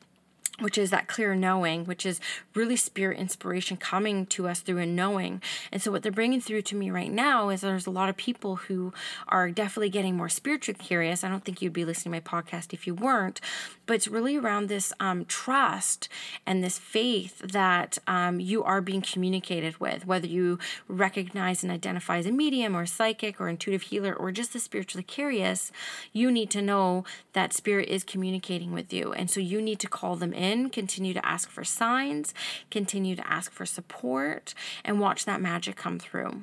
which 0.60 0.76
is 0.76 0.90
that 0.90 1.06
clear 1.06 1.34
knowing, 1.34 1.84
which 1.84 2.04
is 2.04 2.20
really 2.54 2.76
spirit 2.76 3.18
inspiration 3.18 3.76
coming 3.76 4.26
to 4.26 4.48
us 4.48 4.60
through 4.60 4.78
a 4.78 4.86
knowing. 4.86 5.40
And 5.70 5.80
so, 5.80 5.92
what 5.92 6.02
they're 6.02 6.12
bringing 6.12 6.40
through 6.40 6.62
to 6.62 6.76
me 6.76 6.90
right 6.90 7.12
now 7.12 7.48
is 7.50 7.60
there's 7.60 7.86
a 7.86 7.90
lot 7.90 8.08
of 8.08 8.16
people 8.16 8.56
who 8.56 8.92
are 9.28 9.50
definitely 9.50 9.90
getting 9.90 10.16
more 10.16 10.28
spiritually 10.28 10.78
curious. 10.82 11.22
I 11.22 11.28
don't 11.28 11.44
think 11.44 11.62
you'd 11.62 11.72
be 11.72 11.84
listening 11.84 12.20
to 12.20 12.32
my 12.32 12.42
podcast 12.42 12.72
if 12.72 12.86
you 12.86 12.94
weren't, 12.94 13.40
but 13.86 13.94
it's 13.94 14.08
really 14.08 14.36
around 14.36 14.68
this 14.68 14.92
um, 14.98 15.24
trust 15.26 16.08
and 16.44 16.62
this 16.62 16.78
faith 16.78 17.38
that 17.38 17.98
um, 18.06 18.40
you 18.40 18.64
are 18.64 18.80
being 18.80 19.02
communicated 19.02 19.78
with, 19.78 20.06
whether 20.06 20.26
you 20.26 20.58
recognize 20.88 21.62
and 21.62 21.70
identify 21.70 22.18
as 22.18 22.26
a 22.26 22.32
medium 22.32 22.76
or 22.76 22.82
a 22.82 22.86
psychic 22.86 23.40
or 23.40 23.48
intuitive 23.48 23.82
healer 23.82 24.14
or 24.14 24.32
just 24.32 24.52
the 24.52 24.58
spiritually 24.58 25.04
curious. 25.04 25.70
You 26.12 26.32
need 26.32 26.50
to 26.50 26.62
know 26.62 27.04
that 27.32 27.52
spirit 27.52 27.88
is 27.88 28.02
communicating 28.02 28.72
with 28.72 28.92
you. 28.92 29.12
And 29.12 29.30
so, 29.30 29.38
you 29.38 29.62
need 29.62 29.78
to 29.80 29.88
call 29.88 30.16
them 30.16 30.32
in 30.32 30.47
in, 30.48 30.70
continue 30.70 31.14
to 31.14 31.24
ask 31.24 31.50
for 31.50 31.64
signs, 31.64 32.34
continue 32.70 33.14
to 33.14 33.26
ask 33.30 33.52
for 33.52 33.66
support, 33.66 34.54
and 34.84 35.00
watch 35.00 35.24
that 35.24 35.40
magic 35.40 35.76
come 35.76 35.98
through. 35.98 36.42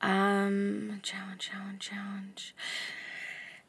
Um, 0.00 1.00
challenge, 1.02 1.50
challenge, 1.50 1.78
challenge. 1.78 2.54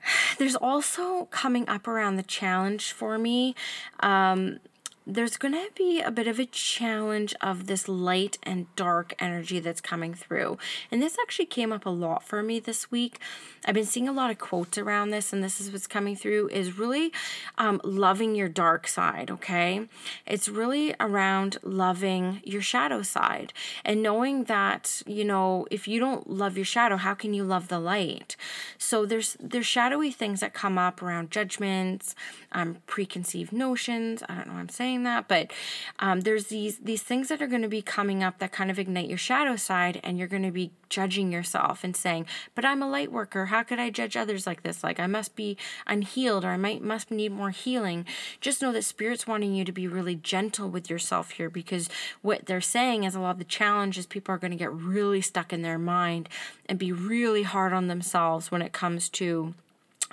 There's 0.38 0.56
also 0.56 1.26
coming 1.26 1.68
up 1.70 1.88
around 1.88 2.16
the 2.16 2.24
challenge 2.24 2.92
for 2.92 3.18
me. 3.18 3.56
Um, 4.00 4.60
there's 5.06 5.38
going 5.38 5.54
to 5.54 5.70
be 5.76 6.02
a 6.02 6.12
bit 6.12 6.28
of 6.28 6.40
a 6.40 6.46
challenge 6.46 7.36
of 7.42 7.68
this 7.68 7.88
light 7.90 8.38
and 8.44 8.74
dark 8.76 9.14
energy 9.20 9.60
that's 9.60 9.82
coming 9.82 10.14
through. 10.14 10.58
And 10.92 11.02
this 11.02 11.18
actually 11.22 11.48
came 11.48 11.74
up 11.74 11.86
a 11.86 11.90
lot 11.90 12.24
for 12.24 12.42
me 12.42 12.60
this 12.60 12.90
week. 12.90 13.20
I've 13.66 13.74
been 13.74 13.86
seeing 13.86 14.08
a 14.08 14.14
lot 14.14 14.32
of 14.32 14.38
quotes 14.38 14.78
around 14.78 15.10
this, 15.10 15.34
and 15.34 15.44
this 15.44 15.60
is 15.60 15.72
what's 15.72 15.88
coming 15.88 16.16
through 16.16 16.50
is 16.50 16.78
really 16.78 17.12
um, 17.58 17.82
loving 17.84 18.36
your 18.36 18.50
dark 18.50 18.88
side, 18.88 19.30
okay? 19.30 19.88
It's 20.26 20.48
really 20.48 20.96
around 21.00 21.58
loving 21.64 22.42
your 22.44 22.62
shadow 22.62 23.02
side 23.02 23.54
and 23.84 24.02
knowing 24.02 24.46
that, 24.46 25.02
you 25.06 25.26
know, 25.26 25.68
if 25.70 25.88
you 25.88 26.00
don't 26.00 26.30
love 26.30 26.58
your 26.58 26.66
shadow, 26.66 26.98
how 26.98 27.14
can 27.14 27.34
you 27.34 27.44
love 27.44 27.68
the 27.68 27.80
light? 27.80 28.36
So 28.78 29.06
there's 29.06 29.36
there's 29.40 29.66
shadowy 29.66 30.12
things 30.12 30.40
that 30.40 30.54
come 30.54 30.78
up 30.78 31.02
around 31.02 31.32
judgments, 31.32 32.16
um, 32.52 32.78
preconceived 32.88 33.52
notions. 33.52 34.24
I 34.28 34.36
don't 34.36 34.48
know 34.48 34.54
what 34.54 34.60
I'm 34.60 34.70
saying 34.70 34.93
saying 34.94 35.04
that, 35.04 35.28
but 35.28 35.52
um, 36.00 36.22
there's 36.22 36.48
these 36.48 36.78
these 36.78 37.02
things 37.02 37.28
that 37.30 37.42
are 37.42 37.48
going 37.48 37.62
to 37.62 37.68
be 37.68 37.82
coming 37.82 38.24
up 38.24 38.40
that 38.40 38.52
kind 38.52 38.70
of 38.70 38.78
ignite 38.78 39.10
your 39.10 39.18
shadow 39.18 39.56
side, 39.56 40.00
and 40.04 40.18
you're 40.18 40.28
going 40.28 40.44
to 40.44 40.52
be 40.52 40.72
judging 40.90 41.32
yourself 41.32 41.84
and 41.84 41.96
saying, 41.96 42.26
"But 42.54 42.66
I'm 42.66 42.84
a 42.84 42.90
light 42.90 43.12
worker. 43.12 43.48
How 43.48 43.64
could 43.64 43.80
I 43.80 43.90
judge 43.90 44.16
others 44.16 44.46
like 44.46 44.62
this? 44.64 44.84
Like 44.84 45.00
I 45.00 45.08
must 45.08 45.36
be 45.36 45.58
unhealed, 45.88 46.46
or 46.46 46.50
I 46.50 46.58
might 46.58 46.84
must 46.84 47.10
need 47.12 47.32
more 47.32 47.50
healing." 47.50 48.06
Just 48.40 48.62
know 48.62 48.72
that 48.72 48.86
Spirit's 48.86 49.28
wanting 49.28 49.56
you 49.56 49.66
to 49.66 49.72
be 49.72 49.88
really 49.88 50.16
gentle 50.16 50.70
with 50.70 50.90
yourself 50.90 51.32
here, 51.32 51.50
because 51.50 51.90
what 52.22 52.46
they're 52.46 52.62
saying 52.62 53.04
is 53.04 53.16
a 53.16 53.20
lot 53.20 53.32
of 53.32 53.40
the 53.40 53.46
challenges 53.46 54.06
people 54.06 54.34
are 54.36 54.40
going 54.40 54.52
to 54.52 54.58
get 54.58 54.72
really 54.72 55.22
stuck 55.22 55.52
in 55.52 55.64
their 55.64 55.80
mind 55.80 56.30
and 56.68 56.78
be 56.78 56.92
really 56.92 57.44
hard 57.44 57.74
on 57.74 57.88
themselves 57.88 58.52
when 58.52 58.62
it 58.62 58.74
comes 58.74 59.10
to 59.10 59.54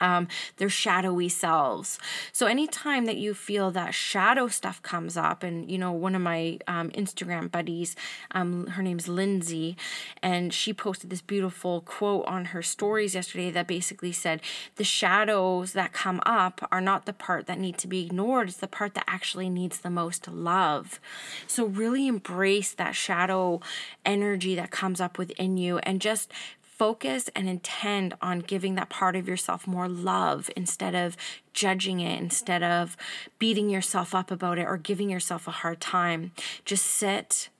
um, 0.00 0.28
their 0.56 0.68
shadowy 0.68 1.28
selves. 1.28 1.98
So 2.32 2.46
anytime 2.46 3.04
that 3.06 3.16
you 3.16 3.34
feel 3.34 3.70
that 3.72 3.94
shadow 3.94 4.48
stuff 4.48 4.82
comes 4.82 5.16
up, 5.16 5.42
and 5.42 5.70
you 5.70 5.78
know, 5.78 5.92
one 5.92 6.14
of 6.14 6.22
my 6.22 6.58
um, 6.66 6.90
Instagram 6.90 7.50
buddies, 7.50 7.96
um, 8.32 8.66
her 8.68 8.82
name's 8.82 9.08
Lindsay, 9.08 9.76
and 10.22 10.52
she 10.52 10.72
posted 10.72 11.10
this 11.10 11.20
beautiful 11.20 11.80
quote 11.82 12.26
on 12.26 12.46
her 12.46 12.62
stories 12.62 13.14
yesterday 13.14 13.50
that 13.50 13.66
basically 13.66 14.12
said, 14.12 14.40
"The 14.76 14.84
shadows 14.84 15.72
that 15.72 15.92
come 15.92 16.20
up 16.26 16.66
are 16.72 16.80
not 16.80 17.06
the 17.06 17.12
part 17.12 17.46
that 17.46 17.58
need 17.58 17.78
to 17.78 17.88
be 17.88 18.04
ignored; 18.04 18.48
it's 18.48 18.58
the 18.58 18.68
part 18.68 18.94
that 18.94 19.04
actually 19.06 19.50
needs 19.50 19.80
the 19.80 19.90
most 19.90 20.28
love." 20.28 21.00
So 21.46 21.64
really 21.66 22.06
embrace 22.06 22.72
that 22.72 22.94
shadow 22.94 23.60
energy 24.04 24.54
that 24.54 24.70
comes 24.70 25.00
up 25.00 25.18
within 25.18 25.56
you, 25.56 25.78
and 25.78 26.00
just 26.00 26.32
focus 26.80 27.28
and 27.36 27.46
intend 27.46 28.14
on 28.22 28.38
giving 28.38 28.74
that 28.74 28.88
part 28.88 29.14
of 29.14 29.28
yourself 29.28 29.66
more 29.66 29.86
love 29.86 30.48
instead 30.56 30.94
of 30.94 31.14
judging 31.52 32.00
it, 32.00 32.18
instead 32.18 32.62
of 32.62 32.96
beating 33.38 33.68
yourself 33.68 34.14
up 34.14 34.30
about 34.30 34.56
it 34.56 34.66
or 34.66 34.78
giving 34.78 35.10
yourself 35.10 35.46
a 35.46 35.50
hard 35.50 35.78
time. 35.78 36.32
Just 36.64 36.86
sit, 36.86 37.50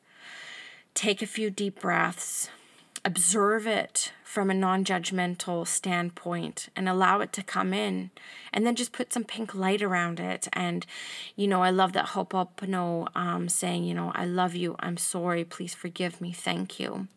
take 0.94 1.20
a 1.20 1.26
few 1.26 1.50
deep 1.50 1.82
breaths, 1.82 2.48
observe 3.04 3.66
it 3.66 4.10
from 4.24 4.48
a 4.48 4.54
non 4.54 4.86
judgmental 4.86 5.66
standpoint 5.66 6.70
and 6.74 6.88
allow 6.88 7.20
it 7.20 7.30
to 7.34 7.42
come 7.42 7.74
in. 7.74 8.10
And 8.54 8.66
then 8.66 8.74
just 8.74 8.90
put 8.90 9.12
some 9.12 9.24
pink 9.24 9.54
light 9.54 9.82
around 9.82 10.18
it. 10.18 10.48
And, 10.54 10.86
you 11.36 11.46
know, 11.46 11.62
I 11.62 11.68
love 11.68 11.92
that 11.92 12.12
Ho'oponopono 12.14 13.14
um, 13.14 13.50
saying, 13.50 13.84
you 13.84 13.92
know, 13.92 14.12
I 14.14 14.24
love 14.24 14.54
you, 14.54 14.76
I'm 14.78 14.96
sorry, 14.96 15.44
please 15.44 15.74
forgive 15.74 16.22
me, 16.22 16.32
thank 16.32 16.80
you 16.80 17.08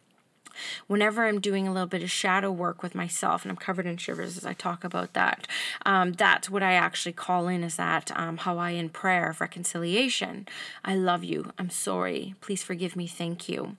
whenever 0.87 1.25
I'm 1.25 1.39
doing 1.39 1.67
a 1.67 1.73
little 1.73 1.87
bit 1.87 2.03
of 2.03 2.11
shadow 2.11 2.51
work 2.51 2.83
with 2.83 2.95
myself, 2.95 3.43
and 3.43 3.51
I'm 3.51 3.57
covered 3.57 3.85
in 3.85 3.97
shivers 3.97 4.37
as 4.37 4.45
I 4.45 4.53
talk 4.53 4.83
about 4.83 5.13
that, 5.13 5.47
um, 5.85 6.13
that's 6.13 6.49
what 6.49 6.63
I 6.63 6.73
actually 6.73 7.13
call 7.13 7.47
in 7.47 7.63
is 7.63 7.75
that 7.77 8.11
um, 8.15 8.37
Hawaiian 8.37 8.89
prayer 8.89 9.29
of 9.29 9.41
reconciliation. 9.41 10.47
I 10.83 10.95
love 10.95 11.23
you. 11.23 11.51
I'm 11.57 11.69
sorry. 11.69 12.35
Please 12.41 12.63
forgive 12.63 12.95
me. 12.95 13.07
Thank 13.07 13.49
you. 13.49 13.77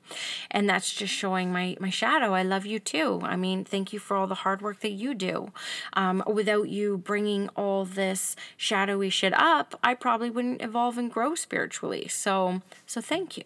And 0.50 0.69
that's 0.69 0.93
just 0.93 1.12
showing 1.12 1.53
my, 1.53 1.76
my 1.81 1.91
shadow. 1.91 2.35
I 2.35 2.43
love 2.43 2.67
you 2.67 2.79
too. 2.79 3.21
I 3.23 3.37
mean, 3.37 3.64
thank 3.64 3.93
you 3.93 3.99
for 3.99 4.17
all 4.17 4.26
the 4.26 4.35
hard 4.37 4.62
work 4.62 4.81
that 4.81 4.93
you 4.93 5.14
do. 5.14 5.53
Um, 5.95 6.23
without 6.26 6.69
you 6.69 6.99
bringing 6.99 7.49
all 7.50 7.85
this 7.85 8.37
shadowy 8.57 9.11
shit 9.11 9.35
up, 9.35 9.79
I 9.83 9.95
probably 9.95 10.31
wouldn't 10.31 10.62
evolve 10.62 10.99
and 10.99 11.11
grow 11.11 11.35
spiritually. 11.35 12.09
So, 12.09 12.62
so 12.87 13.00
thank 13.00 13.37
you. 13.37 13.45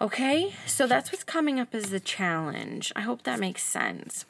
Okay, 0.00 0.54
so 0.66 0.86
that's 0.86 1.10
what's 1.10 1.24
coming 1.24 1.58
up 1.58 1.74
as 1.74 1.90
the 1.90 2.00
challenge. 2.00 2.92
I 2.94 3.00
hope 3.00 3.22
that 3.22 3.40
makes 3.40 3.62
sense. 3.62 4.26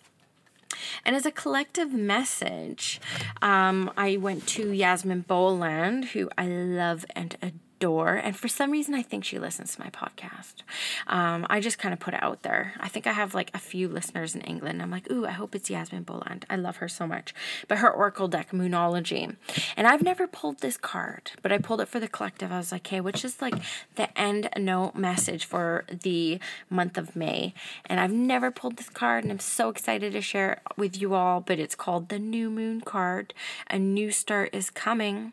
And 1.05 1.17
as 1.17 1.27
a 1.27 1.31
collective 1.31 1.93
message, 1.93 3.01
um, 3.43 3.91
I 3.97 4.17
went 4.17 4.47
to 4.49 4.71
Yasmin 4.73 5.23
Boland, 5.23 6.07
who 6.07 6.29
I 6.37 6.47
love 6.47 7.05
and 7.15 7.37
adore 7.43 7.66
door. 7.79 8.15
And 8.15 8.37
for 8.37 8.49
some 8.49 8.71
reason, 8.71 8.95
I 8.95 9.03
think 9.03 9.25
she 9.25 9.39
listens 9.39 9.75
to 9.75 9.81
my 9.81 9.91
podcast. 9.91 10.55
Um, 11.07 11.47
I 11.51 11.61
just 11.61 11.79
kind 11.79 11.93
of 11.93 12.01
put 12.01 12.15
it 12.15 12.23
out 12.23 12.43
there. 12.43 12.75
I 12.81 12.89
think 12.89 13.07
I 13.07 13.13
have 13.13 13.35
like 13.35 13.51
a 13.55 13.59
few 13.59 13.89
listeners 13.89 14.35
in 14.35 14.41
England. 14.43 14.81
I'm 14.81 14.91
like, 14.91 15.11
ooh, 15.11 15.27
I 15.27 15.33
hope 15.33 15.55
it's 15.55 15.71
Yasmin 15.71 16.05
Boland. 16.05 16.47
I 16.49 16.57
love 16.57 16.77
her 16.77 16.89
so 16.89 17.07
much. 17.07 17.35
But 17.69 17.79
her 17.79 17.91
Oracle 17.91 18.29
deck, 18.29 18.51
Moonology. 18.51 19.37
And 19.77 19.87
I've 19.87 20.03
never 20.03 20.27
pulled 20.27 20.61
this 20.61 20.77
card, 20.77 21.33
but 21.43 21.53
I 21.53 21.59
pulled 21.59 21.81
it 21.81 21.89
for 21.89 22.01
the 22.01 22.09
collective. 22.09 22.53
I 22.53 22.59
was 22.59 22.73
like, 22.73 22.87
okay, 22.87 23.01
which 23.01 23.25
is 23.25 23.43
like 23.43 23.55
the 23.97 24.17
end 24.19 24.49
note 24.57 24.95
message 24.95 25.45
for 25.45 25.85
the 25.89 26.39
month 26.71 26.97
of 26.97 27.17
May. 27.17 27.53
And 27.87 27.99
I've 27.99 28.13
never 28.13 28.51
pulled 28.51 28.77
this 28.77 28.89
card, 28.89 29.25
and 29.25 29.33
I'm 29.33 29.41
so 29.41 29.69
excited 29.69 30.13
to 30.13 30.21
share 30.21 30.53
it 30.53 30.59
with 30.77 31.01
you 31.01 31.15
all. 31.15 31.41
But 31.41 31.59
it's 31.59 31.75
called 31.75 32.09
the 32.09 32.19
New 32.19 32.51
Moon 32.51 32.81
card. 32.81 33.35
A 33.69 33.79
new 33.79 34.11
start 34.11 34.55
is 34.55 34.71
coming. 34.71 35.33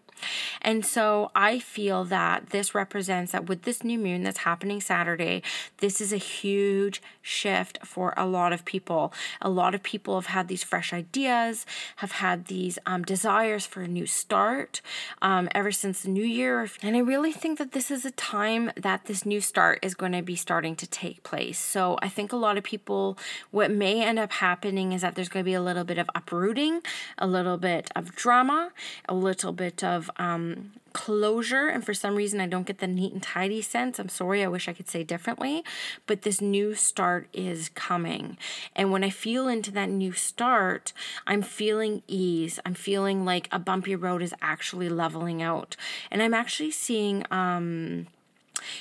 And 0.62 0.85
so 0.85 1.31
I 1.35 1.59
feel 1.59 2.05
that 2.05 2.33
this 2.50 2.75
represents 2.75 3.32
that 3.32 3.48
with 3.48 3.63
this 3.63 3.84
new 3.84 4.00
moon 4.00 4.24
that's 4.24 4.40
happening 4.40 4.82
Saturday, 4.82 5.42
this 5.78 6.02
is 6.02 6.12
a 6.12 6.18
huge 6.18 7.02
shift 7.22 7.80
for 7.86 8.13
a 8.18 8.25
lot 8.25 8.54
of 8.54 8.66
people. 8.66 9.13
A 9.42 9.50
lot 9.50 9.74
of 9.74 9.84
people 9.84 10.16
have 10.16 10.28
had 10.28 10.48
these 10.48 10.63
fresh 10.63 10.94
ideas, 10.94 11.66
have 11.98 12.13
had 12.13 12.46
these 12.46 12.78
um, 12.86 13.04
desires 13.04 13.66
for 13.66 13.82
a 13.82 13.88
new 13.88 14.06
start 14.06 14.82
um, 15.22 15.48
ever 15.54 15.72
since 15.72 16.02
the 16.02 16.10
new 16.10 16.24
year. 16.24 16.70
And 16.82 16.96
I 16.96 17.00
really 17.00 17.32
think 17.32 17.58
that 17.60 17.72
this 17.72 17.90
is 17.90 18.06
a 18.06 18.12
time 18.12 18.72
that 18.75 19.06
this 19.06 19.25
new 19.25 19.42
start 19.42 19.80
is 19.82 19.94
going 19.94 20.12
to 20.13 20.22
be 20.22 20.36
starting 20.36 20.75
to 20.78 20.88
take 20.88 21.24
place. 21.24 21.60
So 21.60 21.98
I 22.02 22.10
think 22.10 22.32
a 22.32 22.38
lot 22.38 22.58
of 22.58 22.63
people, 22.63 23.18
what 23.52 23.72
may 23.72 24.04
end 24.04 24.20
up 24.20 24.32
happening 24.34 24.92
is 24.92 25.02
that 25.02 25.16
there's 25.16 25.30
going 25.30 25.44
to 25.44 25.50
be 25.50 25.54
a 25.54 25.62
little 25.62 25.84
bit 25.84 25.98
of 25.98 26.10
uprooting, 26.16 26.82
a 27.18 27.28
little 27.28 27.58
bit 27.58 27.90
of 27.96 28.16
drama, 28.16 28.72
a 29.08 29.13
little 29.13 29.52
bit 29.52 29.84
of 29.84 30.10
um, 30.18 30.72
closure. 30.93 31.67
And 31.67 31.83
for 31.83 31.93
some 31.93 32.15
reason, 32.15 32.39
I 32.39 32.47
don't 32.47 32.67
get 32.67 32.79
the 32.79 32.88
neat 32.88 33.13
and 33.13 33.21
tidy 33.21 33.62
sense. 33.62 34.00
I'm 34.00 34.09
sorry, 34.09 34.43
I 34.43 34.47
wish 34.47 34.67
I 34.67 34.73
could 34.73 34.89
say 34.89 35.03
differently. 35.03 35.63
But 36.05 36.21
this 36.21 36.39
new 36.39 36.75
start 36.75 37.27
is 37.33 37.69
coming. 37.69 38.38
And 38.75 38.91
when 38.91 39.03
I 39.03 39.09
feel 39.09 39.47
into 39.47 39.71
that 39.71 39.89
new 39.89 40.13
start, 40.13 40.93
I'm 41.27 41.41
feeling 41.41 42.03
ease. 42.07 42.59
I'm 42.65 42.75
feeling 42.75 43.25
like 43.25 43.50
a 43.51 43.59
bumpy 43.59 43.95
road 43.95 44.21
is 44.21 44.33
actually 44.41 44.89
leveling 44.89 45.41
out. 45.41 45.75
And 46.09 46.21
I'm 46.21 46.33
actually 46.33 46.71
seeing, 46.71 47.25
um, 47.31 48.07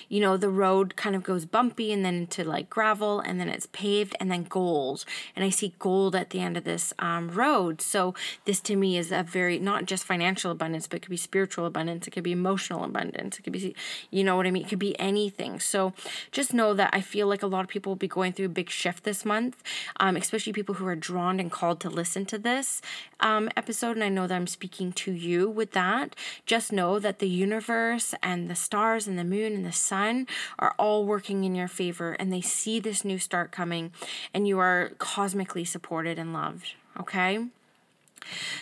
you 0.09 0.21
know, 0.21 0.37
the 0.37 0.49
road 0.49 0.97
kind 0.97 1.15
of 1.15 1.23
goes 1.23 1.45
bumpy 1.45 1.93
and 1.93 2.05
then 2.05 2.15
into 2.15 2.45
like 2.45 2.71
gravel 2.71 3.21
and 3.21 3.41
then 3.41 3.49
it's 3.49 3.67
paved 3.73 4.17
and 4.21 4.31
then 4.31 4.45
gold. 4.45 5.05
And 5.35 5.45
I 5.45 5.51
see 5.51 5.75
gold 5.79 6.15
at 6.15 6.31
the 6.31 6.41
end 6.41 6.57
of 6.57 6.65
this 6.65 6.93
um, 6.99 7.31
road. 7.31 7.81
So 7.81 8.15
this 8.45 8.61
to 8.61 8.77
me 8.77 8.97
is 8.97 9.13
a 9.13 9.23
very, 9.23 9.59
not 9.59 9.87
just 9.87 10.05
financial 10.05 10.51
abundance, 10.51 10.87
but 10.87 10.97
it 10.97 11.01
could 11.01 11.11
be 11.11 11.17
spiritual 11.17 11.67
abundance. 11.67 12.07
It 12.07 12.13
could 12.13 12.25
be 12.25 12.33
emotional 12.33 12.85
abundance. 12.85 13.39
It 13.39 13.43
could 13.43 13.53
be, 13.53 13.75
you 14.11 14.25
know 14.25 14.37
what 14.37 14.47
I 14.47 14.51
mean? 14.51 14.65
It 14.65 14.69
could 14.69 14.79
be 14.79 14.99
anything. 14.99 15.61
So 15.61 15.93
just 16.31 16.55
know 16.55 16.75
that 16.75 16.91
I 16.93 17.01
feel 17.01 17.27
like 17.27 17.43
a 17.43 17.47
lot 17.47 17.65
of 17.65 17.69
people 17.69 17.91
will 17.91 17.97
be 17.97 18.09
going 18.09 18.33
through 18.33 18.47
a 18.47 18.51
big 18.51 18.71
shift 18.71 19.05
this 19.05 19.25
month, 19.25 19.63
um, 19.99 20.17
especially 20.17 20.53
people 20.53 20.77
who 20.77 20.87
are 20.87 20.97
drawn 20.97 21.41
and 21.41 21.51
called 21.51 21.81
to 21.81 21.91
listen 21.91 22.25
to 22.27 22.39
this 22.39 22.81
um, 23.21 23.49
episode. 23.57 23.97
And 23.97 24.05
I 24.05 24.09
know 24.09 24.27
that 24.27 24.35
I'm 24.35 24.47
speaking 24.47 24.93
to 24.93 25.13
you 25.13 25.49
with 25.49 25.73
that. 25.73 26.15
Just 26.47 26.73
know 26.73 26.99
that 26.99 27.19
the 27.19 27.29
universe 27.29 28.15
and 28.23 28.49
the 28.49 28.55
stars 28.55 29.07
and 29.07 29.19
the 29.19 29.25
moon 29.25 29.55
and 29.55 29.65
the 29.73 29.79
sun 29.79 30.27
are 30.59 30.75
all 30.79 31.07
working 31.07 31.45
in 31.45 31.55
your 31.55 31.69
favor 31.69 32.13
and 32.13 32.31
they 32.31 32.43
see 32.43 32.79
this 32.79 33.07
new 33.07 33.19
start 33.19 33.51
coming 33.51 33.91
and 34.35 34.47
you 34.47 34.59
are 34.59 34.93
cosmically 34.99 35.65
supported 35.65 36.19
and 36.19 36.35
loved. 36.35 36.75
Okay? 37.01 37.47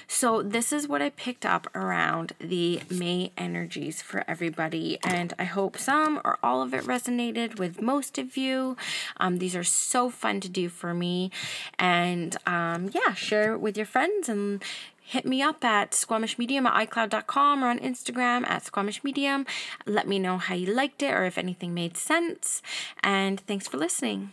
So, 0.07 0.43
this 0.43 0.73
is 0.73 0.89
what 0.89 1.03
I 1.03 1.11
picked 1.11 1.45
up 1.45 1.69
around 1.75 2.33
the 2.41 2.81
May 2.91 3.33
energies 3.37 4.01
for 4.01 4.25
everybody, 4.27 4.99
and 5.05 5.35
I 5.39 5.45
hope 5.45 5.77
some 5.77 6.21
or 6.25 6.39
all 6.43 6.63
of 6.63 6.73
it 6.73 6.85
resonated 6.85 7.59
with 7.59 7.83
most 7.83 8.17
of 8.17 8.37
you. 8.37 8.77
Um, 9.19 9.39
these 9.39 9.55
are 9.55 9.65
so 9.65 10.09
fun 10.09 10.41
to 10.41 10.49
do 10.49 10.69
for 10.69 10.95
me, 10.95 11.31
and 11.79 12.37
um, 12.47 12.91
yeah, 12.95 13.13
share 13.15 13.53
it 13.53 13.61
with 13.61 13.77
your 13.77 13.87
friends 13.87 14.29
and 14.29 14.63
hit 15.11 15.27
me 15.27 15.43
up 15.43 15.65
at 15.65 15.91
squamishmedium 15.91 16.67
at 16.67 16.89
icloud.com 16.89 17.65
or 17.65 17.69
on 17.69 17.81
Instagram 17.81 18.47
at 18.49 18.63
squamishmedium. 18.63 19.47
Let 19.85 20.07
me 20.07 20.19
know 20.19 20.39
how 20.39 20.55
you 20.55 20.73
liked 20.73 21.03
it 21.03 21.13
or 21.13 21.25
if 21.25 21.37
anything 21.37 21.75
made 21.75 21.97
sense. 21.97 22.63
And 23.03 23.41
thanks 23.41 23.67
for 23.67 23.77
listening. 23.77 24.31